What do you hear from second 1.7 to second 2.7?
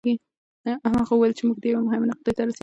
مهمې نقطې ته رسېدلي یوو.